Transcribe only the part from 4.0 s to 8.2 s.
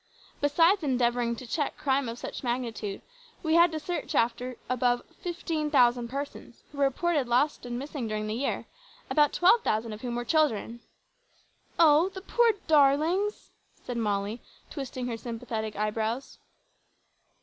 after above 15,000 persons who were reported lost and missing